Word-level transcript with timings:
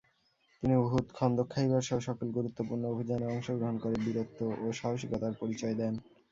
তিনি 0.63 0.75
Uhud, 0.75 1.05
Khandaq, 1.13 1.47
খাইবারসহ 1.49 1.97
সকল 1.99 2.27
গুরুত্বপূর্ণ 2.37 2.83
অভিযানে 2.93 3.25
অংশগ্রহণ 3.27 3.75
করে 3.83 3.95
বীরত্ব 4.05 4.39
ও 4.63 4.65
সাহসিকতার 4.79 5.33
পরিচয় 5.41 5.75
দেন। 5.81 5.93